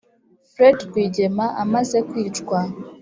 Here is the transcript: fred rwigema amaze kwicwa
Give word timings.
fred 0.53 0.77
rwigema 0.89 1.45
amaze 1.63 1.97
kwicwa 2.09 2.59